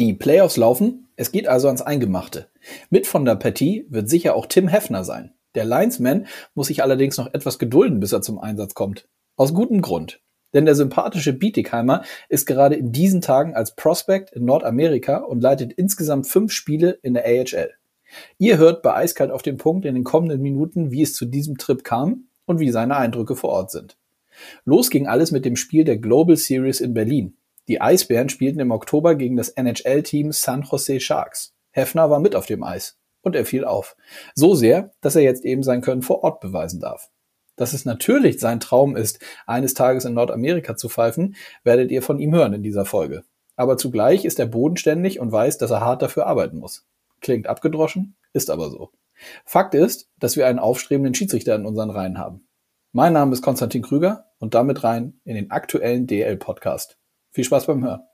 [0.00, 2.46] Die Playoffs laufen, es geht also ans Eingemachte.
[2.88, 5.34] Mit von der Partie wird sicher auch Tim Heffner sein.
[5.54, 9.10] Der Linesman muss sich allerdings noch etwas gedulden, bis er zum Einsatz kommt.
[9.36, 10.22] Aus gutem Grund.
[10.54, 15.74] Denn der sympathische Bietigheimer ist gerade in diesen Tagen als Prospect in Nordamerika und leitet
[15.74, 17.70] insgesamt fünf Spiele in der AHL.
[18.38, 21.58] Ihr hört bei Eiskalt auf den Punkt in den kommenden Minuten, wie es zu diesem
[21.58, 23.98] Trip kam und wie seine Eindrücke vor Ort sind.
[24.64, 27.36] Los ging alles mit dem Spiel der Global Series in Berlin.
[27.68, 31.54] Die Eisbären spielten im Oktober gegen das NHL-Team San Jose Sharks.
[31.70, 33.96] Heffner war mit auf dem Eis und er fiel auf.
[34.34, 37.10] So sehr, dass er jetzt eben sein Können vor Ort beweisen darf.
[37.56, 42.18] Dass es natürlich sein Traum ist, eines Tages in Nordamerika zu pfeifen, werdet ihr von
[42.18, 43.22] ihm hören in dieser Folge.
[43.56, 46.86] Aber zugleich ist er bodenständig und weiß, dass er hart dafür arbeiten muss.
[47.20, 48.90] Klingt abgedroschen, ist aber so.
[49.44, 52.48] Fakt ist, dass wir einen aufstrebenden Schiedsrichter in unseren Reihen haben.
[52.92, 56.99] Mein Name ist Konstantin Krüger und damit rein in den aktuellen DL-Podcast.
[57.32, 58.09] Viel Spaß beim Hören.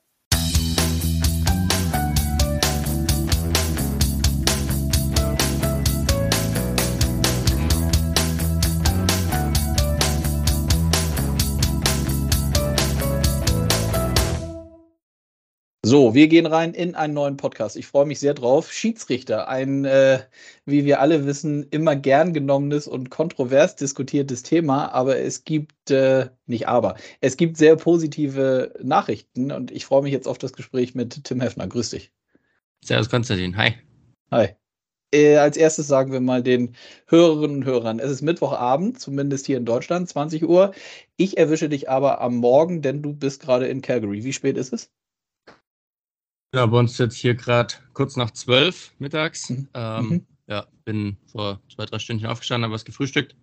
[15.88, 17.76] So, wir gehen rein in einen neuen Podcast.
[17.76, 18.72] Ich freue mich sehr drauf.
[18.72, 20.18] Schiedsrichter, ein, äh,
[20.64, 26.28] wie wir alle wissen, immer gern genommenes und kontrovers diskutiertes Thema, aber es gibt, äh,
[26.46, 30.96] nicht aber, es gibt sehr positive Nachrichten und ich freue mich jetzt auf das Gespräch
[30.96, 31.68] mit Tim Heffner.
[31.68, 32.10] Grüß dich.
[32.82, 33.74] Servus Konstantin, hi.
[34.32, 34.48] Hi.
[35.14, 36.74] Äh, als erstes sagen wir mal den
[37.06, 40.72] Hörerinnen und Hörern, es ist Mittwochabend, zumindest hier in Deutschland, 20 Uhr.
[41.16, 44.24] Ich erwische dich aber am Morgen, denn du bist gerade in Calgary.
[44.24, 44.90] Wie spät ist es?
[46.56, 49.50] Ja, bei uns jetzt hier gerade kurz nach zwölf mittags.
[49.50, 49.68] Mhm.
[49.74, 50.26] Ähm, mhm.
[50.46, 53.36] Ja, bin vor zwei, drei Stunden aufgestanden, habe was gefrühstückt.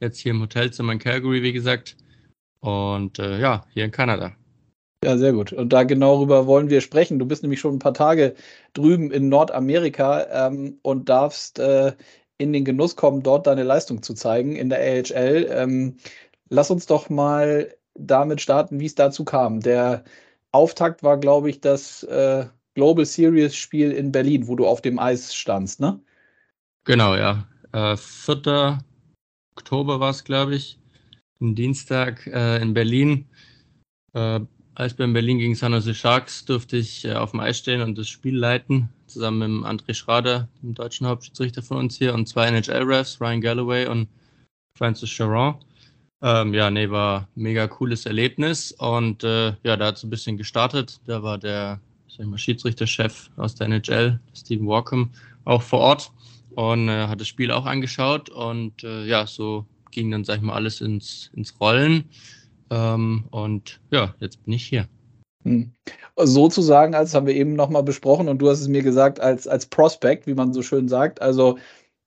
[0.00, 1.96] Jetzt hier im Hotelzimmer in Calgary, wie gesagt.
[2.58, 4.32] Und äh, ja, hier in Kanada.
[5.04, 5.52] Ja, sehr gut.
[5.52, 7.20] Und da genau darüber wollen wir sprechen.
[7.20, 8.34] Du bist nämlich schon ein paar Tage
[8.72, 11.92] drüben in Nordamerika ähm, und darfst äh,
[12.38, 15.46] in den Genuss kommen, dort deine Leistung zu zeigen in der AHL.
[15.52, 15.98] Ähm,
[16.48, 19.60] lass uns doch mal damit starten, wie es dazu kam.
[19.60, 20.02] Der
[20.56, 24.98] Auftakt war, glaube ich, das äh, Global Series Spiel in Berlin, wo du auf dem
[24.98, 26.00] Eis standst, ne?
[26.84, 27.46] Genau, ja.
[27.72, 28.78] Äh, 4.
[29.54, 30.78] Oktober war es, glaube ich.
[31.40, 33.26] Ein Dienstag äh, in Berlin.
[34.14, 34.40] Äh,
[34.74, 38.08] Eisbären Berlin gegen San Jose Sharks durfte ich äh, auf dem Eis stehen und das
[38.08, 43.20] Spiel leiten, zusammen mit André Schrader, dem deutschen Hauptschiedsrichter von uns hier, und zwei NHL-Refs,
[43.20, 44.08] Ryan Galloway und
[44.78, 45.56] Francis Charon.
[46.22, 50.36] Ähm, ja, nee, war mega cooles Erlebnis und äh, ja, da hat es ein bisschen
[50.36, 51.00] gestartet.
[51.06, 55.10] Da war der sag ich mal, Schiedsrichterchef aus der NHL, Stephen Walkham,
[55.44, 56.12] auch vor Ort
[56.54, 60.42] und äh, hat das Spiel auch angeschaut und äh, ja, so ging dann, sag ich
[60.42, 62.04] mal, alles ins, ins Rollen.
[62.70, 64.88] Ähm, und ja, jetzt bin ich hier.
[65.44, 65.72] Hm.
[66.16, 69.66] Sozusagen, als haben wir eben nochmal besprochen und du hast es mir gesagt, als, als
[69.66, 71.58] Prospect, wie man so schön sagt, also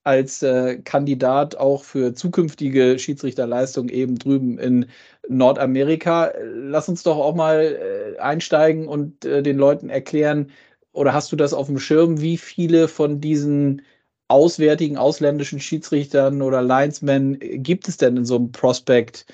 [0.04, 4.86] als äh, Kandidat auch für zukünftige Schiedsrichterleistungen eben drüben in
[5.28, 6.32] Nordamerika.
[6.42, 10.50] Lass uns doch auch mal äh, einsteigen und äh, den Leuten erklären,
[10.92, 13.82] oder hast du das auf dem Schirm, wie viele von diesen
[14.28, 19.26] auswärtigen ausländischen Schiedsrichtern oder Linesmen gibt es denn in so einem Prospect?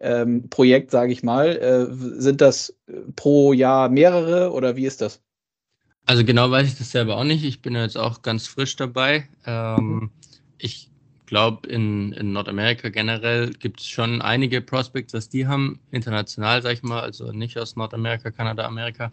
[0.00, 1.56] Ähm, Projekt, sage ich mal.
[1.56, 1.86] Äh,
[2.20, 2.76] sind das
[3.16, 5.23] pro Jahr mehrere oder wie ist das?
[6.06, 7.44] Also genau weiß ich das selber auch nicht.
[7.44, 9.28] Ich bin jetzt auch ganz frisch dabei.
[9.46, 10.10] Ähm,
[10.58, 10.90] ich
[11.26, 16.74] glaube, in, in Nordamerika generell gibt es schon einige Prospects, dass die haben, international, sag
[16.74, 19.12] ich mal, also nicht aus Nordamerika, Kanada, Amerika.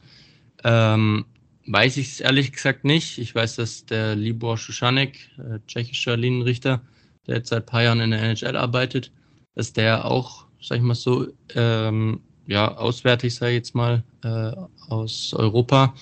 [0.63, 1.25] Ähm,
[1.66, 3.18] weiß ich es ehrlich gesagt nicht.
[3.18, 6.81] Ich weiß, dass der Libor Shushanek, äh, tschechischer Linienrichter,
[7.25, 9.12] der jetzt seit ein paar Jahren in der NHL arbeitet,
[9.56, 14.52] dass der auch, sag ich mal so, ähm, ja, auswärtig, sage ich jetzt mal, äh,
[14.90, 15.94] aus Europa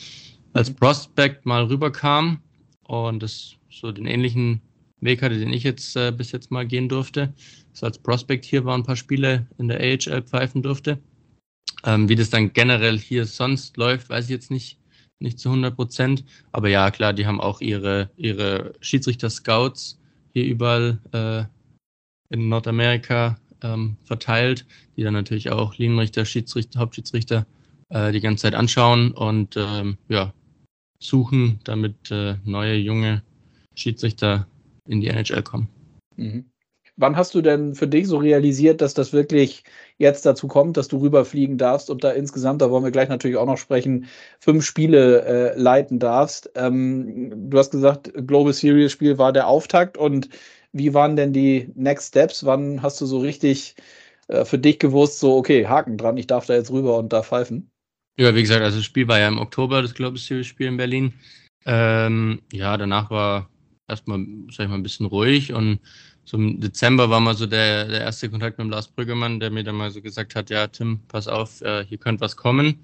[0.60, 2.42] als Prospect mal rüberkam
[2.84, 4.60] und das so den ähnlichen
[5.00, 7.34] Weg hatte, den ich jetzt äh, bis jetzt mal gehen durfte.
[7.72, 11.00] So als Prospect hier war ein paar Spiele in der AHL pfeifen durfte.
[11.86, 14.78] Ähm, wie das dann generell hier sonst läuft, weiß ich jetzt nicht,
[15.20, 16.26] nicht zu 100 Prozent.
[16.52, 19.98] Aber ja, klar, die haben auch ihre, ihre Schiedsrichter-Scouts
[20.34, 24.66] hier überall äh, in Nordamerika ähm, verteilt,
[24.98, 27.46] die dann natürlich auch Linienrichter, Schiedsrichter, Hauptschiedsrichter
[27.88, 30.34] äh, die ganze Zeit anschauen und ähm, ja,
[31.00, 33.24] suchen, damit äh, neue junge
[33.76, 34.48] Schiedsrichter
[34.88, 35.70] in die NHL kommen.
[36.16, 36.46] Mhm.
[37.02, 39.64] Wann hast du denn für dich so realisiert, dass das wirklich
[39.98, 43.38] jetzt dazu kommt, dass du rüberfliegen darfst und da insgesamt, da wollen wir gleich natürlich
[43.38, 44.08] auch noch sprechen,
[44.42, 46.52] fünf Spiele äh, leiten darfst?
[46.56, 50.28] Ähm, du hast gesagt, Global Series Spiel war der Auftakt und
[50.74, 52.46] wie waren denn die Next Steps?
[52.46, 53.76] Wann hast du so richtig
[54.28, 57.24] äh, für dich gewusst, so, okay, Haken dran, ich darf da jetzt rüber und da
[57.24, 57.72] pfeifen?
[58.18, 60.78] Ja, wie gesagt, also das Spiel war ja im Oktober, das Global Series Spiel in
[60.78, 61.14] Berlin.
[61.66, 63.50] Ähm, ja, danach war
[63.88, 65.80] erstmal, sag ich mal, ein bisschen ruhig und
[66.26, 69.50] so im Dezember war mal so der, der erste Kontakt mit dem Lars Brüggemann, der
[69.50, 72.84] mir dann mal so gesagt hat, ja, Tim, pass auf, äh, hier könnte was kommen.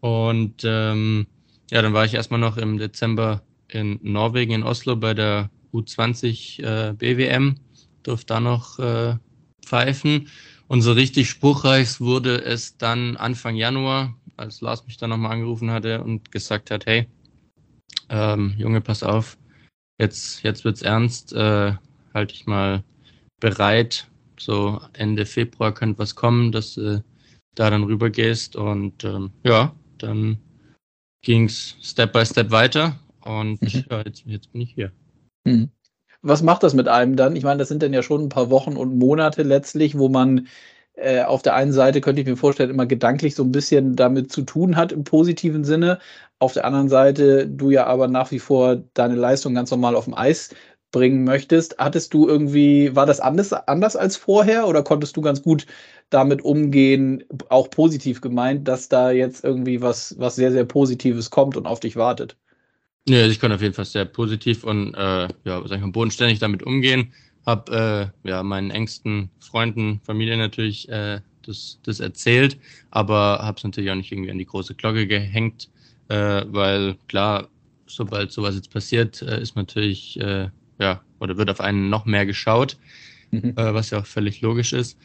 [0.00, 1.26] Und ähm,
[1.70, 6.62] ja, dann war ich erstmal noch im Dezember in Norwegen, in Oslo bei der U20
[6.62, 7.56] äh, BWM,
[8.02, 9.16] durfte da noch äh,
[9.62, 10.28] pfeifen.
[10.66, 15.70] Und so richtig spruchreich wurde es dann Anfang Januar, als Lars mich dann nochmal angerufen
[15.70, 17.06] hatte und gesagt hat, hey,
[18.08, 19.36] ähm, Junge, pass auf,
[19.98, 21.74] jetzt, jetzt wird's ernst, äh,
[22.14, 22.82] halte ich mal
[23.38, 24.06] bereit.
[24.38, 27.04] So Ende Februar könnte was kommen, dass du
[27.54, 28.56] da dann rüber gehst.
[28.56, 30.38] Und ähm, ja, dann
[31.22, 32.98] ging's Step by Step weiter.
[33.20, 33.84] Und mhm.
[33.90, 34.92] ja, jetzt, jetzt bin ich hier.
[35.44, 35.70] Mhm.
[36.22, 37.36] Was macht das mit einem dann?
[37.36, 40.48] Ich meine, das sind dann ja schon ein paar Wochen und Monate letztlich, wo man
[41.00, 44.32] äh, auf der einen Seite, könnte ich mir vorstellen, immer gedanklich so ein bisschen damit
[44.32, 45.98] zu tun hat im positiven Sinne.
[46.38, 50.04] Auf der anderen Seite, du ja aber nach wie vor deine Leistung ganz normal auf
[50.04, 50.50] dem Eis
[50.92, 51.76] bringen möchtest.
[51.78, 55.66] Hattest du irgendwie, war das anders, anders als vorher oder konntest du ganz gut
[56.10, 61.56] damit umgehen, auch positiv gemeint, dass da jetzt irgendwie was, was sehr, sehr Positives kommt
[61.56, 62.36] und auf dich wartet?
[63.08, 66.38] Ja, ich konnte auf jeden Fall sehr positiv und äh, ja, sag ich mal, bodenständig
[66.38, 67.12] damit umgehen.
[67.46, 72.58] Hab äh, ja meinen engsten Freunden, Familie natürlich äh, das, das erzählt,
[72.90, 75.70] aber habe es natürlich auch nicht irgendwie an die große Glocke gehängt,
[76.08, 77.48] äh, weil klar,
[77.86, 80.48] sobald sowas jetzt passiert, äh, ist natürlich äh,
[80.78, 82.78] ja, oder wird auf einen noch mehr geschaut,
[83.30, 83.54] mhm.
[83.56, 84.98] äh, was ja auch völlig logisch ist.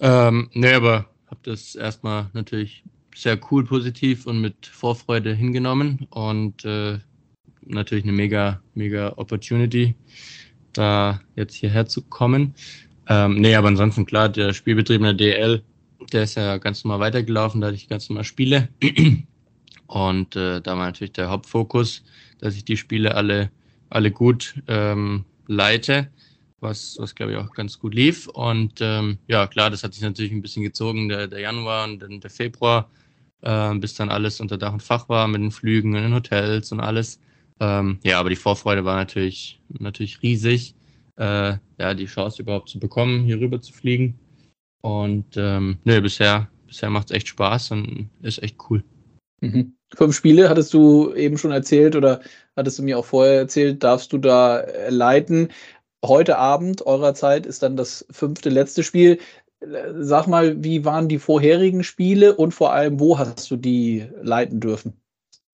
[0.00, 2.84] Ähm, nee, aber habe das erstmal natürlich
[3.14, 6.64] sehr cool, positiv und mit Vorfreude hingenommen und
[7.66, 9.94] natürlich eine mega, mega Opportunity,
[10.72, 12.54] da jetzt hierher zu kommen.
[13.08, 15.62] Ähm, nee, aber ansonsten klar, der Spielbetrieb in der DL,
[16.12, 18.68] der ist ja ganz normal weitergelaufen, da hatte ich ganz normal Spiele.
[19.86, 22.04] Und äh, da war natürlich der Hauptfokus,
[22.38, 23.50] dass ich die Spiele alle
[23.90, 26.10] alle gut ähm, leite,
[26.60, 28.28] was, was glaube ich auch ganz gut lief.
[28.28, 31.98] Und ähm, ja, klar, das hat sich natürlich ein bisschen gezogen, der, der Januar und
[32.00, 32.88] dann der Februar,
[33.42, 36.72] äh, bis dann alles unter Dach und Fach war mit den Flügen und den Hotels
[36.72, 37.20] und alles.
[37.60, 40.74] Ähm, ja, aber die Vorfreude war natürlich, natürlich riesig,
[41.16, 44.18] äh, ja, die Chance überhaupt zu bekommen, hier rüber zu fliegen.
[44.80, 48.82] Und ähm, nö, bisher, bisher macht es echt Spaß und ist echt cool.
[49.40, 49.74] Mhm.
[49.94, 52.20] Fünf Spiele hattest du eben schon erzählt oder
[52.56, 55.48] hattest du mir auch vorher erzählt, darfst du da äh, leiten.
[56.04, 59.18] Heute Abend eurer Zeit ist dann das fünfte letzte Spiel.
[59.98, 64.60] Sag mal, wie waren die vorherigen Spiele und vor allem, wo hast du die leiten
[64.60, 64.94] dürfen?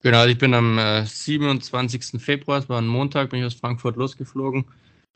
[0.02, 2.20] Genau, ich bin am äh, 27.
[2.22, 4.66] Februar, es war ein Montag, bin ich aus Frankfurt losgeflogen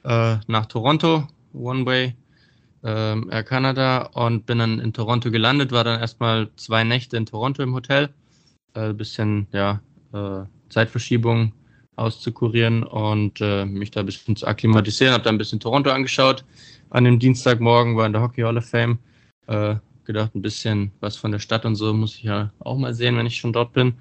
[0.04, 2.16] äh, nach Toronto, One Way,
[2.82, 7.26] äh, Air Canada und bin dann in Toronto gelandet, war dann erstmal zwei Nächte in
[7.26, 8.10] Toronto im Hotel
[8.74, 9.80] ein äh, bisschen ja,
[10.12, 11.52] äh, Zeitverschiebung
[11.96, 15.12] auszukurieren und äh, mich da ein bisschen zu akklimatisieren.
[15.12, 16.44] Habe da ein bisschen Toronto angeschaut.
[16.88, 18.98] An dem Dienstagmorgen war in der Hockey Hall of Fame.
[19.46, 22.94] Äh, gedacht, ein bisschen was von der Stadt und so muss ich ja auch mal
[22.94, 23.94] sehen, wenn ich schon dort bin.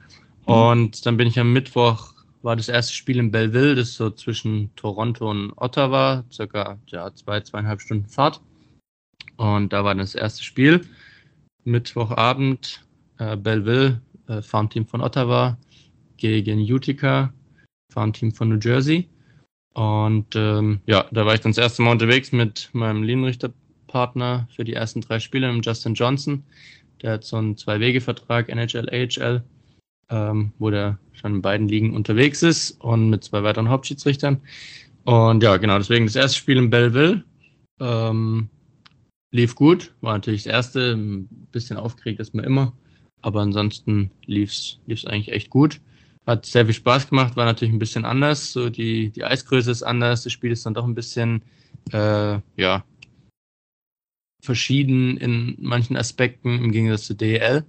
[0.47, 0.53] Mhm.
[0.53, 4.74] Und dann bin ich am Mittwoch, war das erste Spiel in Belleville, das so zwischen
[4.75, 8.41] Toronto und Ottawa, circa ja, zwei, zweieinhalb Stunden Fahrt.
[9.38, 10.81] Und da war das erste Spiel.
[11.63, 12.83] Mittwochabend,
[13.18, 15.57] äh, Belleville, äh, Farmteam von Ottawa
[16.18, 17.33] gegen Utica,
[17.92, 19.07] Farmteam von New Jersey.
[19.73, 24.63] Und ähm, ja, da war ich dann das erste Mal unterwegs mit meinem Linienrichterpartner für
[24.63, 26.44] die ersten drei Spiele, Justin Johnson.
[27.02, 29.44] Der hat so einen Zwei-Wege-Vertrag, NHL, AHL,
[30.09, 34.42] ähm, wo der schon in beiden Ligen unterwegs ist und mit zwei weiteren Hauptschiedsrichtern.
[35.04, 37.23] Und ja, genau, deswegen das erste Spiel in Belleville.
[37.80, 38.49] Ähm,
[39.31, 42.73] lief gut, war natürlich das erste, ein bisschen aufgeregt ist man immer.
[43.21, 45.81] Aber ansonsten lief es eigentlich echt gut.
[46.25, 48.51] Hat sehr viel Spaß gemacht, war natürlich ein bisschen anders.
[48.51, 51.42] So die, die Eisgröße ist anders, das Spiel ist dann doch ein bisschen
[51.92, 52.83] äh, ja,
[54.42, 57.66] verschieden in manchen Aspekten im Gegensatz zu DL.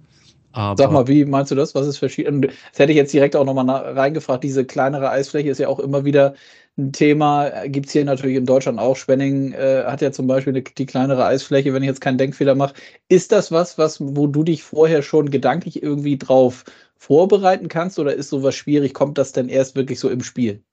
[0.53, 1.75] Aber Sag mal, wie meinst du das?
[1.75, 2.41] Was ist verschieden?
[2.41, 4.43] Das hätte ich jetzt direkt auch nochmal reingefragt.
[4.43, 6.35] Diese kleinere Eisfläche ist ja auch immer wieder
[6.77, 7.49] ein Thema.
[7.67, 8.95] Gibt es hier natürlich in Deutschland auch.
[8.95, 12.55] Spenning äh, hat ja zum Beispiel eine, die kleinere Eisfläche, wenn ich jetzt keinen Denkfehler
[12.55, 12.73] mache.
[13.07, 16.63] Ist das was, was, wo du dich vorher schon gedanklich irgendwie drauf
[16.97, 18.93] vorbereiten kannst oder ist sowas schwierig?
[18.93, 20.63] Kommt das denn erst wirklich so im Spiel?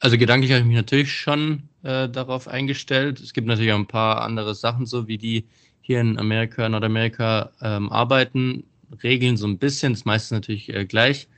[0.00, 3.20] Also gedanklich habe ich mich natürlich schon äh, darauf eingestellt.
[3.20, 5.46] Es gibt natürlich auch ein paar andere Sachen, so wie die
[5.80, 8.64] hier in Amerika, Nordamerika ähm, arbeiten,
[9.02, 11.28] regeln so ein bisschen, das meiste natürlich äh, gleich.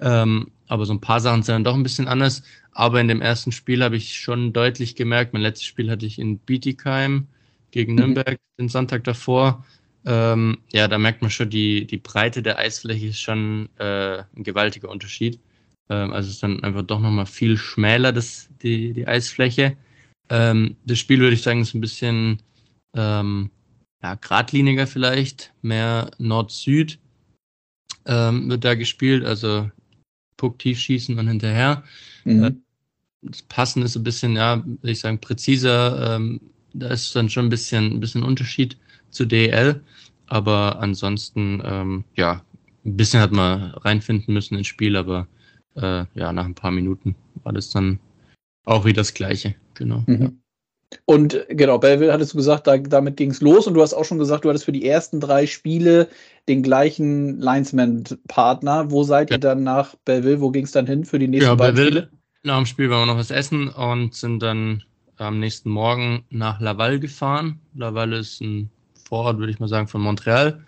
[0.00, 2.42] Ähm, aber so ein paar Sachen sind dann doch ein bisschen anders.
[2.72, 6.18] Aber in dem ersten Spiel habe ich schon deutlich gemerkt, mein letztes Spiel hatte ich
[6.18, 7.26] in Bietigheim
[7.70, 7.98] gegen mhm.
[7.98, 8.62] Nürnberg mhm.
[8.62, 9.64] den Sonntag davor.
[10.06, 14.44] Ähm, ja, da merkt man schon, die, die Breite der Eisfläche ist schon äh, ein
[14.44, 15.40] gewaltiger Unterschied.
[15.90, 19.76] Ähm, also es ist dann einfach doch nochmal viel schmäler, das, die, die Eisfläche.
[20.30, 22.38] Ähm, das Spiel würde ich sagen, ist ein bisschen
[22.94, 23.50] ähm,
[24.02, 26.98] ja, geradliniger vielleicht, mehr Nord-Süd
[28.06, 29.70] ähm, wird da gespielt, also
[30.36, 31.84] Puck tief schießen und hinterher.
[32.24, 32.44] Mhm.
[32.44, 32.52] Äh,
[33.22, 36.16] das Passen ist ein bisschen, ja, würde ich sagen, präziser.
[36.16, 36.40] Ähm,
[36.72, 38.78] da ist dann schon ein bisschen, ein bisschen Unterschied
[39.10, 39.82] zu DL.
[40.26, 42.42] Aber ansonsten, ähm, ja,
[42.84, 45.26] ein bisschen hat man reinfinden müssen ins Spiel, aber
[45.74, 47.98] äh, ja, nach ein paar Minuten war das dann
[48.64, 49.54] auch wieder das Gleiche.
[49.74, 50.04] Genau.
[50.06, 50.40] Mhm.
[51.04, 54.04] Und genau, Belleville hattest du gesagt, da, damit ging es los und du hast auch
[54.04, 56.08] schon gesagt, du hattest für die ersten drei Spiele
[56.48, 58.90] den gleichen Linesman-Partner.
[58.90, 59.36] Wo seid ja.
[59.36, 60.40] ihr dann nach Belleville?
[60.40, 62.18] Wo ging es dann hin für die nächsten ja, beiden Belleville, Spiele?
[62.44, 64.82] Nach dem Spiel waren wir noch was essen und sind dann
[65.16, 67.60] am nächsten Morgen nach Laval gefahren.
[67.74, 68.70] Laval ist ein
[69.08, 70.64] Vorort, würde ich mal sagen, von Montreal.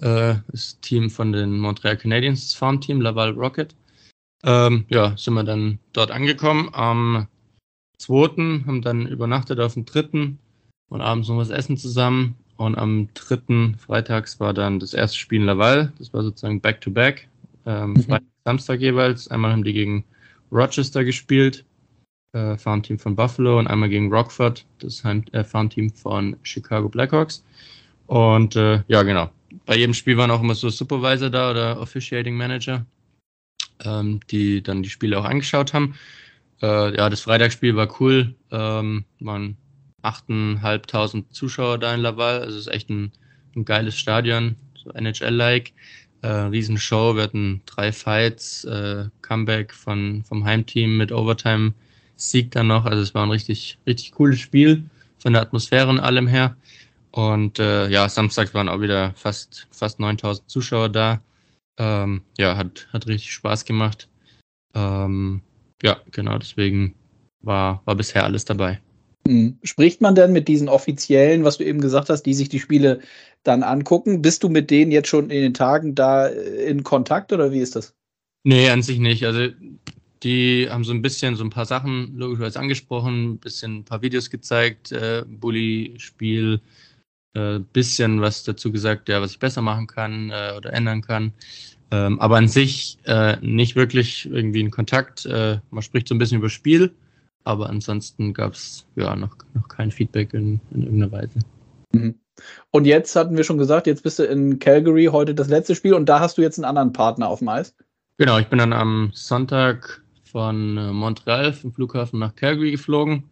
[0.00, 3.74] Äh, das Team von den Montreal Canadiens, das Farmteam, Laval Rocket.
[4.42, 6.70] Ähm, ja, sind wir dann dort angekommen.
[6.72, 7.28] Am
[7.98, 10.38] zweiten, haben dann übernachtet auf dem dritten
[10.88, 12.36] und abends noch was essen zusammen.
[12.56, 15.92] Und am dritten Freitags war dann das erste Spiel in Laval.
[15.98, 17.28] Das war sozusagen Back-to-Back.
[17.66, 18.02] Ähm, mhm.
[18.02, 19.28] Freitag, Samstag jeweils.
[19.28, 20.04] Einmal haben die gegen
[20.52, 21.64] Rochester gespielt,
[22.32, 27.44] äh, Farmteam von Buffalo, und einmal gegen Rockford, das Heim äh, Farmteam von Chicago Blackhawks.
[28.06, 29.30] Und äh, ja, genau.
[29.66, 32.84] Bei jedem Spiel waren auch immer so Supervisor da oder Officiating Manager,
[33.84, 35.94] ähm, die dann die Spiele auch angeschaut haben.
[36.62, 38.34] Äh, ja, das Freitagsspiel war cool.
[38.50, 39.56] Ähm, waren
[40.02, 42.40] 8.500 Zuschauer da in Laval.
[42.40, 43.12] Also es ist echt ein,
[43.56, 45.72] ein geiles Stadion, so NHL-like.
[46.22, 52.86] Äh, Riesenshow, wir hatten drei Fights, äh, Comeback von, vom Heimteam mit Overtime-Sieg dann noch.
[52.86, 54.84] Also es war ein richtig, richtig cooles Spiel
[55.18, 56.56] von der Atmosphäre und allem her.
[57.10, 61.20] Und äh, ja, samstags waren auch wieder fast, fast 9000 Zuschauer da.
[61.78, 64.08] Ähm, ja, hat, hat richtig Spaß gemacht.
[64.74, 65.42] Ähm,
[65.84, 66.94] ja, genau, deswegen
[67.42, 68.80] war, war bisher alles dabei.
[69.28, 69.58] Hm.
[69.62, 73.00] Spricht man denn mit diesen Offiziellen, was du eben gesagt hast, die sich die Spiele
[73.42, 74.22] dann angucken?
[74.22, 77.60] Bist du mit denen jetzt schon in den Tagen da äh, in Kontakt oder wie
[77.60, 77.94] ist das?
[78.44, 79.24] Nee, an sich nicht.
[79.26, 79.48] Also
[80.22, 84.00] die haben so ein bisschen so ein paar Sachen logischerweise angesprochen, ein bisschen ein paar
[84.00, 86.60] Videos gezeigt, äh, Bully-Spiel,
[87.34, 91.34] äh, bisschen was dazu gesagt, ja, was ich besser machen kann äh, oder ändern kann.
[91.90, 95.26] Ähm, aber an sich äh, nicht wirklich irgendwie in Kontakt.
[95.26, 96.92] Äh, man spricht so ein bisschen über Spiel,
[97.44, 101.38] aber ansonsten gab es ja noch, noch kein Feedback in, in irgendeiner Weise.
[101.92, 102.14] Mhm.
[102.70, 105.94] Und jetzt hatten wir schon gesagt, jetzt bist du in Calgary heute das letzte Spiel
[105.94, 107.74] und da hast du jetzt einen anderen Partner auf dem Eis.
[108.18, 113.24] Genau, ich bin dann am Sonntag von äh, Montreal vom Flughafen nach Calgary geflogen.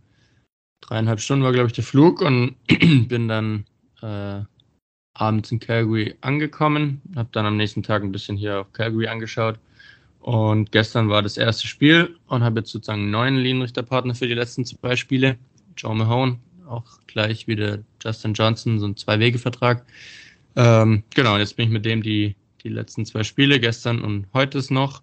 [0.80, 2.56] Dreieinhalb Stunden war, glaube ich, der Flug und
[3.08, 3.64] bin dann
[4.02, 4.42] äh,
[5.14, 9.58] abends in Calgary angekommen, habe dann am nächsten Tag ein bisschen hier auf Calgary angeschaut
[10.22, 14.34] und gestern war das erste Spiel und habe jetzt sozusagen einen neuen Linienrichterpartner für die
[14.34, 15.36] letzten zwei Spiele.
[15.76, 16.38] Joe Mahone,
[16.68, 19.84] auch gleich wieder Justin Johnson, so ein Zwei-Wege-Vertrag.
[20.54, 24.58] Ähm, genau, jetzt bin ich mit dem die, die letzten zwei Spiele, gestern und heute
[24.58, 25.02] ist noch.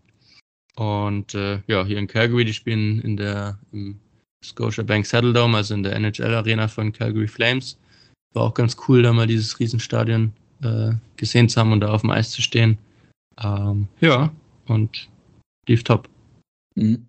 [0.76, 4.00] Und äh, ja, hier in Calgary, die spielen in der im
[4.44, 7.78] Scotiabank Saddle Dome, also in der NHL Arena von Calgary Flames.
[8.34, 10.34] War auch ganz cool, da mal dieses Riesenstadion
[10.64, 12.78] äh, gesehen zu haben und da auf dem Eis zu stehen.
[13.42, 14.32] Ähm, ja,
[14.68, 15.10] und
[15.68, 16.10] lief top.
[16.76, 17.08] Mhm.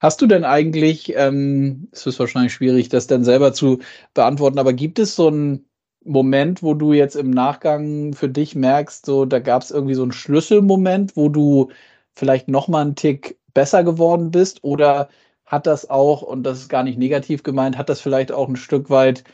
[0.00, 3.80] Hast du denn eigentlich, ähm, es ist wahrscheinlich schwierig, das dann selber zu
[4.12, 5.64] beantworten, aber gibt es so einen
[6.04, 10.02] Moment, wo du jetzt im Nachgang für dich merkst, so da gab es irgendwie so
[10.02, 11.70] einen Schlüsselmoment, wo du
[12.14, 15.08] vielleicht noch mal einen Tick besser geworden bist oder
[15.46, 18.56] hat das auch, und das ist gar nicht negativ gemeint, hat das vielleicht auch ein
[18.56, 19.24] Stück weit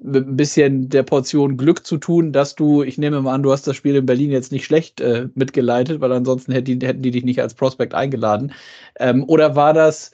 [0.00, 3.52] mit ein bisschen der Portion Glück zu tun, dass du, ich nehme mal an, du
[3.52, 7.02] hast das Spiel in Berlin jetzt nicht schlecht äh, mitgeleitet, weil ansonsten hätten die, hätten
[7.02, 8.52] die dich nicht als Prospect eingeladen.
[8.98, 10.12] Ähm, oder war das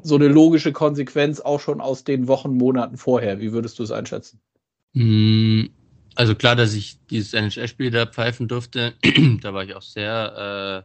[0.00, 3.40] so eine logische Konsequenz auch schon aus den Wochen, Monaten vorher?
[3.40, 4.40] Wie würdest du es einschätzen?
[4.94, 5.70] Hm,
[6.14, 8.94] also klar, dass ich dieses NHL-Spiel da pfeifen durfte,
[9.42, 10.84] da war ich auch sehr,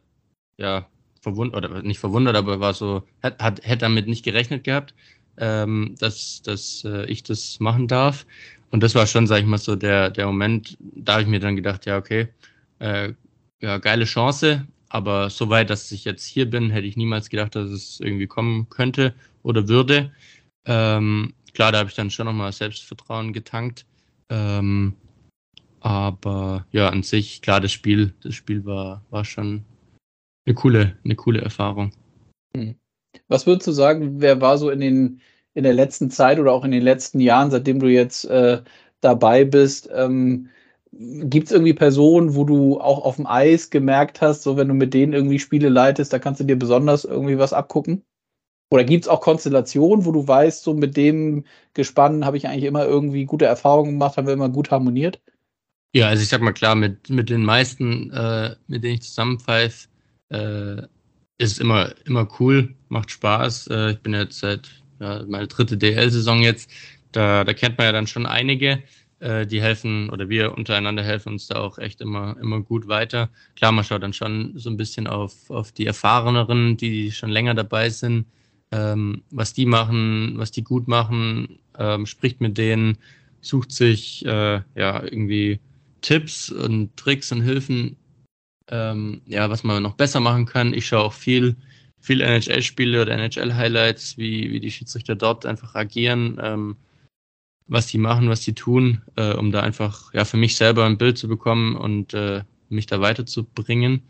[0.58, 0.88] äh, ja,
[1.22, 4.94] verwundert, oder nicht verwundert, aber war so, hat, hat, hätte damit nicht gerechnet gehabt
[5.38, 8.26] ähm, dass, dass äh, ich das machen darf.
[8.72, 11.40] Und das war schon, sag ich mal, so der, der Moment, da habe ich mir
[11.40, 12.30] dann gedacht, ja, okay,
[12.80, 13.14] äh,
[13.62, 17.56] ja, geile Chance, aber so weit, dass ich jetzt hier bin, hätte ich niemals gedacht,
[17.56, 20.12] dass es irgendwie kommen könnte oder würde.
[20.66, 23.86] Ähm, klar, da habe ich dann schon nochmal Selbstvertrauen getankt.
[24.30, 24.96] Ähm,
[25.80, 29.66] aber ja, an sich, klar, das Spiel, das Spiel war, war schon
[30.46, 31.92] eine coole, eine coole Erfahrung.
[32.56, 32.76] Mhm.
[33.28, 35.22] Was würdest du sagen, wer war so in den
[35.54, 38.62] in der letzten Zeit oder auch in den letzten Jahren, seitdem du jetzt äh,
[39.02, 40.50] dabei bist, ähm,
[40.92, 44.74] gibt es irgendwie Personen, wo du auch auf dem Eis gemerkt hast, so wenn du
[44.74, 48.04] mit denen irgendwie Spiele leitest, da kannst du dir besonders irgendwie was abgucken?
[48.70, 52.64] Oder gibt es auch Konstellationen, wo du weißt, so mit dem Gespann habe ich eigentlich
[52.64, 55.22] immer irgendwie gute Erfahrungen gemacht, haben wir immer gut harmoniert?
[55.94, 59.88] Ja, also ich sag mal klar, mit, mit den meisten, äh, mit denen ich zusammenpfeife,
[60.30, 60.82] äh,
[61.38, 63.68] ist immer, immer cool, macht Spaß.
[63.68, 66.70] Äh, ich bin jetzt seit ja, meine dritte DL-Saison jetzt,
[67.12, 68.84] da, da kennt man ja dann schon einige.
[69.24, 73.30] Äh, die helfen oder wir untereinander helfen uns da auch echt immer, immer gut weiter.
[73.56, 77.54] Klar, man schaut dann schon so ein bisschen auf, auf die Erfahreneren, die schon länger
[77.54, 78.26] dabei sind,
[78.72, 82.98] ähm, was die machen, was die gut machen, ähm, spricht mit denen,
[83.40, 85.62] sucht sich äh, ja irgendwie
[86.02, 87.96] Tipps und Tricks und Hilfen,
[88.70, 90.74] ähm, ja, was man noch besser machen kann.
[90.74, 91.56] Ich schaue auch viel,
[92.00, 96.76] viel NHL-Spiele oder NHL-Highlights, wie, wie die Schiedsrichter dort einfach agieren, ähm,
[97.68, 100.98] was die machen, was die tun, äh, um da einfach ja für mich selber ein
[100.98, 104.02] Bild zu bekommen und äh, mich da weiterzubringen.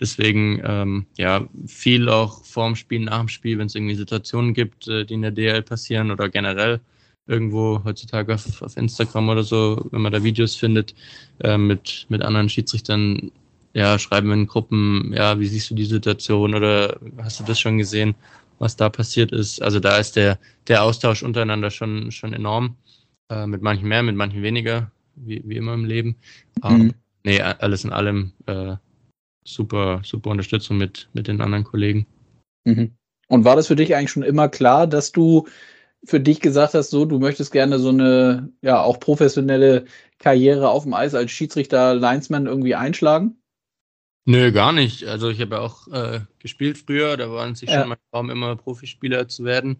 [0.00, 4.88] Deswegen ähm, ja viel auch vorm Spiel, nach dem Spiel, wenn es irgendwie Situationen gibt,
[4.88, 6.80] äh, die in der DL passieren oder generell
[7.26, 10.94] irgendwo heutzutage auf, auf Instagram oder so, wenn man da Videos findet
[11.40, 13.30] äh, mit, mit anderen Schiedsrichtern,
[13.74, 17.78] ja, schreiben in Gruppen, ja, wie siehst du die Situation oder hast du das schon
[17.78, 18.14] gesehen,
[18.58, 19.62] was da passiert ist?
[19.62, 20.38] Also da ist der,
[20.68, 22.76] der Austausch untereinander schon, schon enorm.
[23.28, 26.16] Äh, mit manchen mehr, mit manchen weniger, wie, wie immer im Leben.
[26.62, 26.70] Mhm.
[26.70, 28.76] Ähm, nee, alles in allem äh,
[29.44, 32.06] super, super Unterstützung mit, mit den anderen Kollegen.
[32.64, 32.92] Mhm.
[33.28, 35.48] Und war das für dich eigentlich schon immer klar, dass du
[36.04, 39.86] für dich gesagt hast, so, du möchtest gerne so eine, ja, auch professionelle
[40.18, 43.41] Karriere auf dem Eis als Schiedsrichter, Linesman irgendwie einschlagen?
[44.24, 45.04] Nö, gar nicht.
[45.04, 47.80] Also ich habe ja auch äh, gespielt früher, da waren sich ja.
[47.80, 49.78] schon mein Traum, immer Profispieler zu werden.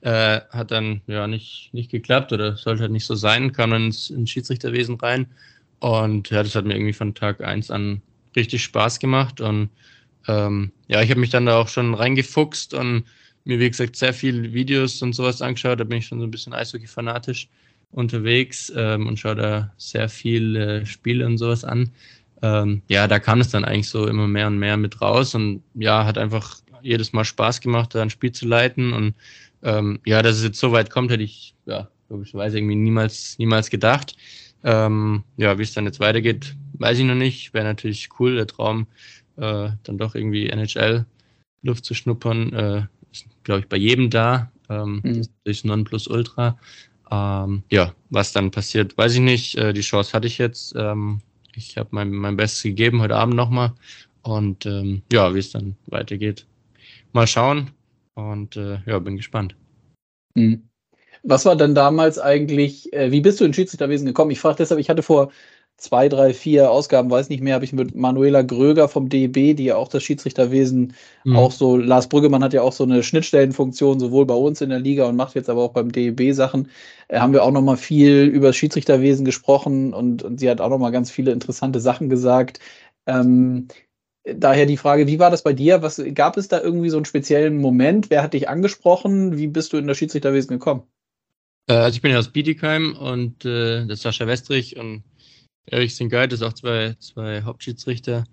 [0.00, 3.86] Äh, hat dann ja nicht, nicht geklappt oder sollte halt nicht so sein, kam dann
[3.86, 5.26] ins, ins Schiedsrichterwesen rein.
[5.80, 8.00] Und ja, das hat mir irgendwie von Tag eins an
[8.36, 9.40] richtig Spaß gemacht.
[9.40, 9.70] Und
[10.28, 13.04] ähm, ja, ich habe mich dann da auch schon reingefuchst und
[13.44, 15.80] mir, wie gesagt, sehr viele Videos und sowas angeschaut.
[15.80, 17.48] Da bin ich schon so ein bisschen Eishockey-fanatisch
[17.92, 21.90] unterwegs ähm, und schaue da sehr viel äh, Spiele und sowas an.
[22.42, 25.62] Ähm, ja, da kam es dann eigentlich so immer mehr und mehr mit raus und
[25.74, 29.14] ja, hat einfach jedes Mal Spaß gemacht, da ein Spiel zu leiten und
[29.62, 33.70] ähm, ja, dass es jetzt so weit kommt, hätte ich ja logischerweise irgendwie niemals, niemals
[33.70, 34.16] gedacht.
[34.62, 37.54] Ähm, ja, wie es dann jetzt weitergeht, weiß ich noch nicht.
[37.54, 38.86] Wäre natürlich cool, der Traum,
[39.36, 41.06] äh, dann doch irgendwie NHL
[41.62, 42.52] Luft zu schnuppern.
[42.52, 44.50] Äh, ist, glaube ich, bei jedem da.
[44.68, 45.26] Ähm, mhm.
[45.44, 46.58] Durch Nonplusultra.
[47.10, 49.56] Ähm, ja, was dann passiert, weiß ich nicht.
[49.56, 50.74] Äh, die Chance hatte ich jetzt.
[50.76, 51.20] Ähm,
[51.54, 53.72] ich habe mein, mein Bestes gegeben heute Abend nochmal.
[54.22, 56.46] Und ähm, ja, wie es dann weitergeht.
[57.12, 57.70] Mal schauen.
[58.14, 59.54] Und äh, ja, bin gespannt.
[60.34, 60.68] Mhm.
[61.22, 64.30] Was war denn damals eigentlich, äh, wie bist du in Schiedsrichterwesen gekommen?
[64.30, 65.30] Ich frage deshalb, ich hatte vor
[65.80, 69.64] zwei, drei, vier Ausgaben, weiß nicht mehr, habe ich mit Manuela Gröger vom DEB, die
[69.64, 71.36] ja auch das Schiedsrichterwesen mhm.
[71.36, 74.78] auch so, Lars Brüggemann hat ja auch so eine Schnittstellenfunktion, sowohl bei uns in der
[74.78, 76.68] Liga und macht jetzt aber auch beim DEB Sachen,
[77.08, 80.70] äh, haben wir auch nochmal viel über das Schiedsrichterwesen gesprochen und, und sie hat auch
[80.70, 82.60] nochmal ganz viele interessante Sachen gesagt.
[83.06, 83.68] Ähm,
[84.24, 85.82] daher die Frage, wie war das bei dir?
[85.82, 88.10] Was gab es da irgendwie so einen speziellen Moment?
[88.10, 89.38] Wer hat dich angesprochen?
[89.38, 90.82] Wie bist du in das Schiedsrichterwesen gekommen?
[91.68, 95.04] Äh, also ich bin ja aus Bietigheim und äh, das ist Sascha Westrich und
[95.66, 98.24] Erich Singeit ist auch zwei, zwei Hauptschiedsrichter,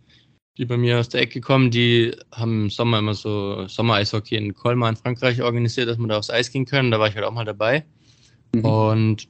[0.58, 1.72] die bei mir aus der Ecke kommen.
[1.72, 6.18] Die haben im Sommer immer so Sommer-Eishockey in Colmar in Frankreich organisiert, dass man da
[6.18, 6.92] aufs Eis gehen können.
[6.92, 7.86] Da war ich halt auch mal dabei.
[8.54, 8.66] Mhm.
[8.66, 9.28] Und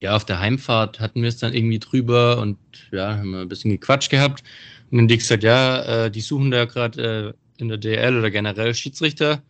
[0.00, 2.58] ja, auf der Heimfahrt hatten wir es dann irgendwie drüber und
[2.92, 4.42] ja, haben wir ein bisschen gequatscht gehabt.
[4.90, 8.30] Und dann die gesagt, ja, äh, die suchen da gerade äh, in der DL oder
[8.30, 9.42] generell Schiedsrichter.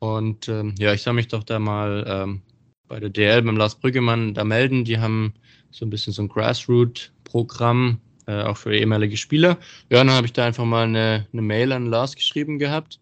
[0.00, 2.42] Und ähm, ja, ich soll mich doch da mal ähm,
[2.88, 4.84] bei der DL beim Lars Brüggemann da melden.
[4.84, 5.34] Die haben
[5.70, 9.58] so ein bisschen so ein Grassroot-Programm, äh, auch für ehemalige Spieler.
[9.90, 13.00] Ja, dann habe ich da einfach mal eine, eine Mail an Lars geschrieben gehabt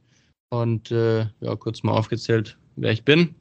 [0.51, 3.35] und äh, ja, kurz mal aufgezählt, wer ich bin,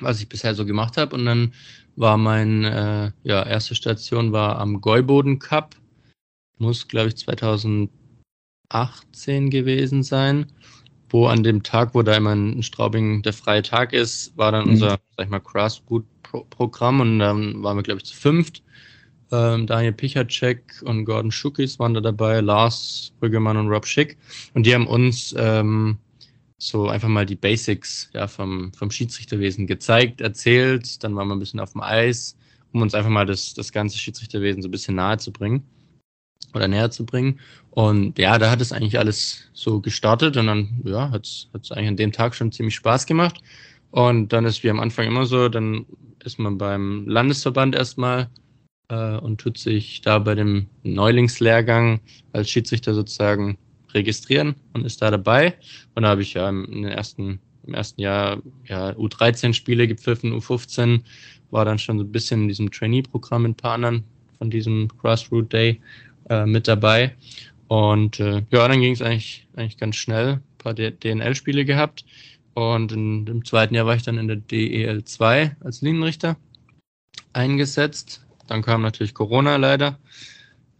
[0.00, 1.16] was ich bisher so gemacht habe.
[1.16, 1.52] Und dann
[1.96, 5.76] war mein äh, ja, erste Station war am Gäuboden Cup.
[6.58, 7.90] Muss, glaube ich, 2018
[9.50, 10.46] gewesen sein
[11.12, 14.64] wo an dem Tag, wo da immer in Straubing der freie Tag ist, war dann
[14.64, 14.70] mhm.
[14.72, 16.04] unser, sag ich mal, Grassroot
[16.50, 18.62] Programm und dann waren wir, glaube ich, zu fünft.
[19.30, 24.16] Ähm, Daniel Pichacek und Gordon Schukis waren da dabei, Lars Brüggemann und Rob Schick.
[24.54, 25.98] Und die haben uns ähm,
[26.56, 31.02] so einfach mal die Basics ja, vom, vom Schiedsrichterwesen gezeigt, erzählt.
[31.04, 32.36] Dann waren wir ein bisschen auf dem Eis,
[32.72, 35.66] um uns einfach mal das, das ganze Schiedsrichterwesen so ein bisschen nahe zu bringen
[36.54, 37.40] oder näher zu bringen.
[37.70, 41.88] Und ja, da hat es eigentlich alles so gestartet und dann ja, hat es eigentlich
[41.88, 43.40] an dem Tag schon ziemlich Spaß gemacht.
[43.90, 45.86] Und dann ist wie am Anfang immer so, dann
[46.24, 48.28] ist man beim Landesverband erstmal
[48.88, 52.00] äh, und tut sich da bei dem Neulingslehrgang
[52.32, 53.58] als Schiedsrichter sozusagen
[53.94, 55.54] registrieren und ist da dabei.
[55.94, 61.00] Und da habe ich ja im, ersten, im ersten Jahr ja, U13-Spiele gepfiffen, U15,
[61.50, 64.04] war dann schon so ein bisschen in diesem Trainee-Programm mit ein paar anderen
[64.38, 65.80] von diesem Grassroot Day
[66.28, 67.14] äh, mit dabei.
[67.68, 70.34] Und äh, ja, dann ging es eigentlich, eigentlich ganz schnell.
[70.34, 72.04] Ein paar DNL-Spiele gehabt.
[72.54, 76.36] Und in, im zweiten Jahr war ich dann in der DEL 2 als Linienrichter
[77.32, 78.26] eingesetzt.
[78.46, 79.98] Dann kam natürlich Corona leider.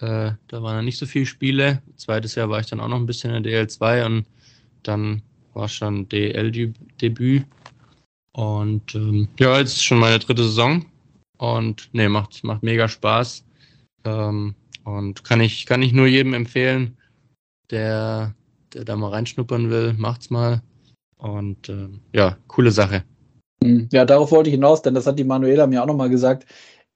[0.01, 1.83] Äh, da waren dann nicht so viele Spiele.
[1.97, 4.27] Zweites Jahr war ich dann auch noch ein bisschen in der DL2 und
[4.83, 5.23] dann
[5.55, 7.47] war schon DL-Debüt.
[8.33, 10.85] Und ähm, ja, jetzt ist schon meine dritte Saison.
[11.39, 13.45] Und nee, macht, macht mega Spaß.
[14.05, 16.97] Ähm, und kann ich, kann ich nur jedem empfehlen,
[17.71, 18.35] der,
[18.75, 20.63] der da mal reinschnuppern will, macht's mal.
[21.17, 23.05] Und ähm, ja, coole Sache.
[23.93, 26.47] Ja, darauf wollte ich hinaus, denn das hat die Manuela mir auch nochmal gesagt.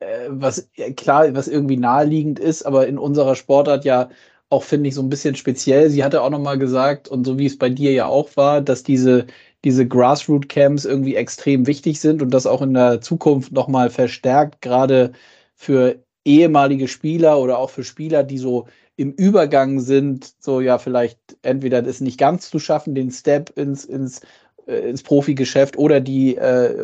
[0.01, 4.11] Äh, was klar, was irgendwie naheliegend ist, aber in unserer Sportart ja
[4.51, 5.91] auch, finde ich, so ein bisschen speziell.
[5.91, 8.83] Sie hatte auch nochmal gesagt, und so wie es bei dir ja auch war, dass
[8.83, 9.27] diese,
[9.65, 15.13] diese Grassroot-Camps irgendwie extrem wichtig sind und das auch in der Zukunft nochmal verstärkt, gerade
[15.55, 21.19] für ehemalige Spieler oder auch für Spieler, die so im Übergang sind, so ja, vielleicht
[21.43, 24.23] entweder das nicht ganz zu schaffen, den Step ins, ins
[24.67, 26.75] äh, ins Profigeschäft oder die äh,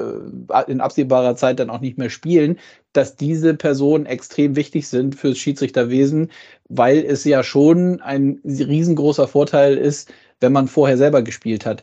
[0.68, 2.59] in absehbarer Zeit dann auch nicht mehr spielen,
[2.92, 6.31] dass diese Personen extrem wichtig sind fürs Schiedsrichterwesen,
[6.68, 11.83] weil es ja schon ein riesengroßer Vorteil ist, wenn man vorher selber gespielt hat.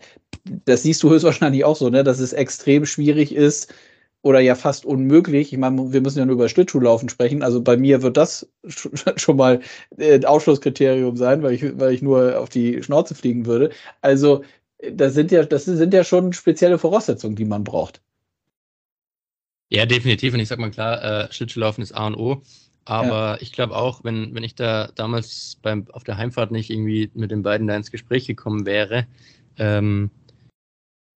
[0.65, 2.03] Das siehst du höchstwahrscheinlich auch so, ne?
[2.03, 3.73] dass es extrem schwierig ist
[4.21, 5.53] oder ja fast unmöglich.
[5.53, 7.41] Ich meine, wir müssen ja nur über Schlittschuhlaufen sprechen.
[7.41, 8.49] Also bei mir wird das
[9.15, 9.62] schon mal
[9.97, 13.71] ein Ausschlusskriterium sein, weil ich, weil ich nur auf die Schnauze fliegen würde.
[14.01, 14.43] Also
[14.91, 18.01] das sind ja, das sind ja schon spezielle Voraussetzungen, die man braucht.
[19.69, 20.34] Ja, definitiv.
[20.34, 22.41] Und ich sag mal klar, äh, Schlittschuhlaufen ist A und O.
[22.86, 23.38] Aber ja.
[23.39, 27.29] ich glaube auch, wenn, wenn ich da damals beim, auf der Heimfahrt nicht irgendwie mit
[27.29, 29.05] den beiden da ins Gespräch gekommen wäre,
[29.58, 30.10] ähm,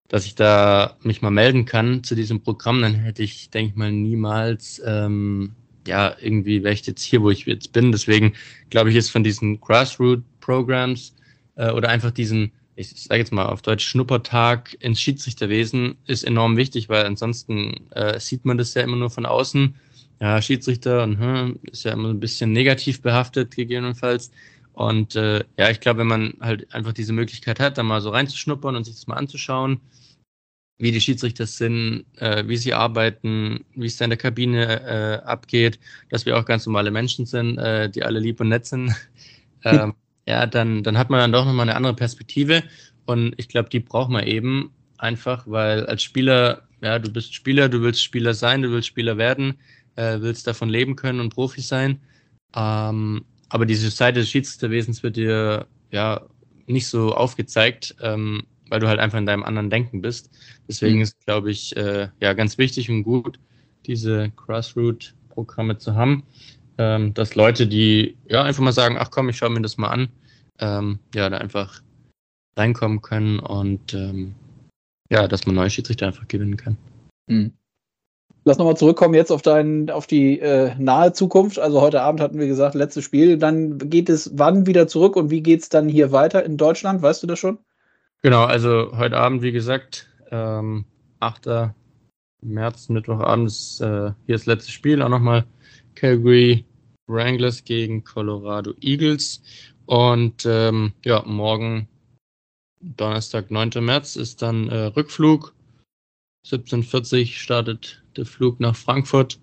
[0.08, 3.76] dass ich da mich mal melden kann zu diesem Programm, dann hätte ich, denke ich
[3.76, 5.54] mal, niemals, ähm,
[5.88, 7.92] ja, irgendwie wäre ich jetzt hier, wo ich jetzt bin.
[7.92, 8.34] Deswegen
[8.70, 11.16] glaube ich, ist von diesen Grassroot-Programs
[11.56, 16.58] äh, oder einfach diesen ich sage jetzt mal auf Deutsch, Schnuppertag ins Schiedsrichterwesen ist enorm
[16.58, 19.76] wichtig, weil ansonsten äh, sieht man das ja immer nur von außen.
[20.20, 24.32] Ja, Schiedsrichter und hm, ist ja immer ein bisschen negativ behaftet, gegebenenfalls.
[24.74, 28.10] Und äh, ja, ich glaube, wenn man halt einfach diese Möglichkeit hat, da mal so
[28.10, 29.80] reinzuschnuppern und sich das mal anzuschauen,
[30.80, 35.26] wie die Schiedsrichter sind, äh, wie sie arbeiten, wie es da in der Kabine äh,
[35.26, 38.94] abgeht, dass wir auch ganz normale Menschen sind, äh, die alle lieb und nett sind.
[39.64, 39.94] ähm,
[40.28, 42.64] ja, dann, dann hat man dann doch nochmal eine andere Perspektive.
[43.06, 47.70] Und ich glaube, die braucht man eben einfach, weil als Spieler, ja, du bist Spieler,
[47.70, 49.60] du willst Spieler sein, du willst Spieler werden,
[49.96, 52.00] äh, willst davon leben können und Profi sein.
[52.56, 56.22] Ähm, aber diese Seite des Schiedsrichterwesens wird dir ja
[56.66, 60.30] nicht so aufgezeigt, ähm, weil du halt einfach in deinem anderen Denken bist.
[60.68, 61.04] Deswegen mhm.
[61.04, 63.40] ist, glaube ich, äh, ja ganz wichtig und gut,
[63.86, 66.24] diese Grassroot-Programme zu haben
[66.78, 69.90] ähm, dass Leute, die ja einfach mal sagen, ach komm, ich schaue mir das mal
[69.90, 70.10] an,
[70.60, 71.82] ähm, ja, da einfach
[72.56, 74.36] reinkommen können und ähm,
[75.10, 76.78] ja, dass man neue Schiedsrichter einfach gewinnen kann.
[77.28, 77.54] Mhm.
[78.46, 81.60] Lass nochmal zurückkommen jetzt auf dein, auf die äh, nahe Zukunft.
[81.60, 83.38] Also heute Abend hatten wir gesagt, letztes Spiel.
[83.38, 87.02] Dann geht es wann wieder zurück und wie geht es dann hier weiter in Deutschland?
[87.02, 87.60] Weißt du das schon?
[88.22, 90.86] Genau, also heute Abend, wie gesagt, ähm,
[91.22, 91.74] 8.
[92.42, 95.02] März, Mittwochabend ist äh, hier das letzte Spiel.
[95.02, 95.46] Auch nochmal
[95.96, 96.66] Calgary
[97.08, 99.42] Wranglers gegen Colorado Eagles.
[99.86, 101.88] Und ähm, ja, morgen,
[102.82, 103.72] Donnerstag, 9.
[103.80, 105.54] März, ist dann äh, Rückflug.
[106.46, 109.40] 17.40 startet der Flug nach Frankfurt.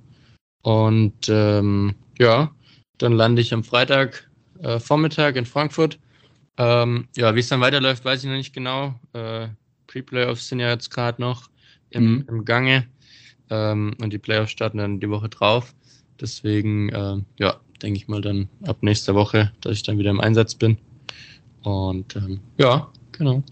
[0.63, 2.51] Und ähm, ja,
[2.99, 4.31] dann lande ich am Freitag
[4.61, 5.99] äh, Vormittag in Frankfurt.
[6.59, 8.95] Ähm, ja, wie es dann weiterläuft, weiß ich noch nicht genau.
[9.13, 9.49] Äh,
[9.87, 11.49] Pre-Playoffs sind ja jetzt gerade noch
[11.91, 12.25] im, mhm.
[12.29, 12.87] im Gange.
[13.49, 15.75] Ähm, und die Playoffs starten dann die Woche drauf.
[16.21, 20.21] Deswegen, äh, ja, denke ich mal dann ab nächster Woche, dass ich dann wieder im
[20.21, 20.79] Einsatz bin.
[21.63, 23.43] Und ähm, ja, genau.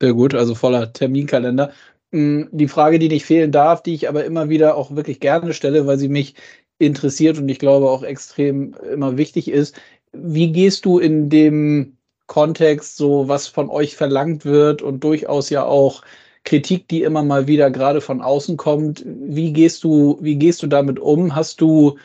[0.00, 1.72] Sehr gut, also voller Terminkalender.
[2.14, 5.52] Hm, die Frage, die nicht fehlen darf, die ich aber immer wieder auch wirklich gerne
[5.52, 6.34] stelle, weil sie mich
[6.78, 9.74] interessiert und ich glaube auch extrem immer wichtig ist.
[10.12, 11.96] Wie gehst du in dem
[12.26, 16.02] Kontext so, was von euch verlangt wird und durchaus ja auch
[16.44, 19.02] Kritik, die immer mal wieder gerade von außen kommt.
[19.06, 21.34] Wie gehst du, wie gehst du damit um?
[21.34, 21.98] Hast du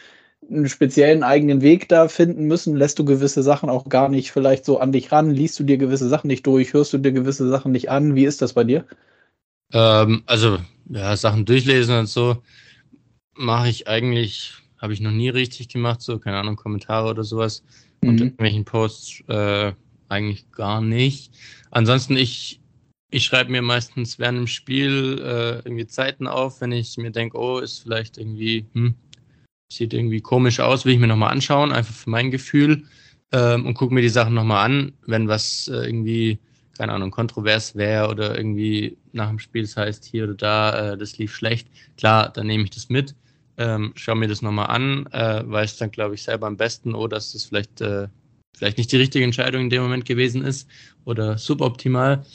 [0.50, 2.76] einen speziellen eigenen Weg da finden müssen?
[2.76, 5.32] Lässt du gewisse Sachen auch gar nicht vielleicht so an dich ran?
[5.32, 6.74] Liest du dir gewisse Sachen nicht durch?
[6.74, 8.16] Hörst du dir gewisse Sachen nicht an?
[8.16, 8.86] Wie ist das bei dir?
[9.74, 12.42] Ähm, also, ja, Sachen durchlesen und so
[13.36, 17.64] mache ich eigentlich habe ich noch nie richtig gemacht, so, keine Ahnung, Kommentare oder sowas.
[18.02, 18.10] Mhm.
[18.10, 19.74] Und irgendwelchen Posts äh,
[20.08, 21.34] eigentlich gar nicht.
[21.70, 22.60] Ansonsten, ich,
[23.12, 27.38] ich schreibe mir meistens während dem Spiel äh, irgendwie Zeiten auf, wenn ich mir denke,
[27.38, 28.96] oh, ist vielleicht irgendwie, hm,
[29.72, 32.86] sieht irgendwie komisch aus, will ich mir nochmal anschauen, einfach für mein Gefühl
[33.32, 36.40] ähm, und gucke mir die Sachen nochmal an, wenn was äh, irgendwie,
[36.80, 40.98] keine Ahnung, kontrovers wäre oder irgendwie nach dem Spiel das heißt hier oder da, äh,
[40.98, 41.68] das lief schlecht.
[41.98, 43.16] Klar, dann nehme ich das mit,
[43.58, 47.10] ähm, schaue mir das nochmal an, äh, weiß dann, glaube ich, selber am besten, oh,
[47.10, 48.08] dass das vielleicht, äh,
[48.58, 50.70] vielleicht nicht die richtige Entscheidung in dem Moment gewesen ist
[51.04, 52.26] oder suboptimal.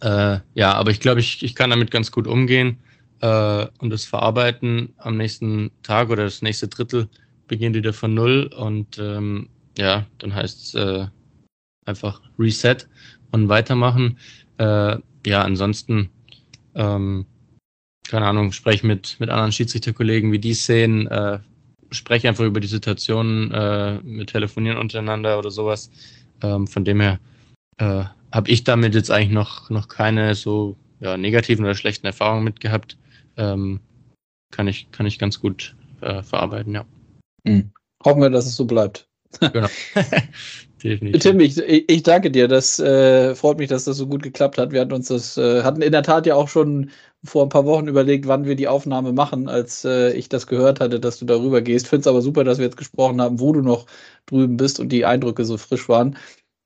[0.00, 2.78] Äh, ja, aber ich glaube, ich, ich kann damit ganz gut umgehen
[3.20, 7.06] äh, und das verarbeiten am nächsten Tag oder das nächste Drittel
[7.48, 11.06] beginnt wieder von null und ähm, ja, dann heißt es äh,
[11.84, 12.86] einfach Reset
[13.32, 14.18] und weitermachen.
[14.58, 16.10] Äh, ja, ansonsten,
[16.74, 17.26] ähm,
[18.08, 21.38] keine Ahnung, spreche mit, mit anderen Schiedsrichterkollegen, wie die es sehen, äh,
[21.90, 25.90] spreche einfach über die Situation, äh, mit Telefonieren untereinander oder sowas.
[26.42, 27.18] Ähm, von dem her
[27.78, 32.44] äh, habe ich damit jetzt eigentlich noch, noch keine so ja, negativen oder schlechten Erfahrungen
[32.44, 32.96] mitgehabt.
[33.36, 33.80] Ähm,
[34.50, 36.84] kann, ich, kann ich ganz gut äh, verarbeiten, ja.
[37.44, 37.72] Mhm.
[38.04, 39.08] Hoffen wir, dass es so bleibt.
[39.40, 39.68] Genau.
[40.82, 41.22] Definitiv.
[41.22, 42.48] Tim, ich, ich danke dir.
[42.48, 44.72] Das äh, freut mich, dass das so gut geklappt hat.
[44.72, 46.90] Wir hatten uns das, äh, hatten in der Tat ja auch schon
[47.24, 50.80] vor ein paar Wochen überlegt, wann wir die Aufnahme machen, als äh, ich das gehört
[50.80, 51.86] hatte, dass du darüber gehst.
[51.86, 53.86] Finde es aber super, dass wir jetzt gesprochen haben, wo du noch
[54.26, 56.16] drüben bist und die Eindrücke so frisch waren.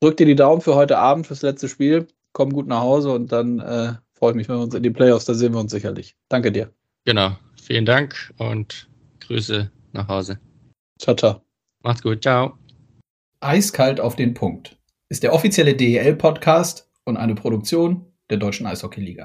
[0.00, 2.06] Drück dir die Daumen für heute Abend, fürs letzte Spiel.
[2.32, 4.90] Komm gut nach Hause und dann äh, freue ich mich, wenn wir uns in die
[4.90, 6.16] Playoffs, da sehen wir uns sicherlich.
[6.28, 6.70] Danke dir.
[7.04, 7.36] Genau.
[7.62, 8.88] Vielen Dank und
[9.20, 10.38] Grüße nach Hause.
[10.98, 11.42] Ciao, ciao.
[11.82, 12.56] Macht's gut, ciao.
[13.46, 14.76] Eiskalt auf den Punkt
[15.08, 19.24] ist der offizielle DEL-Podcast und eine Produktion der Deutschen Eishockey-Liga.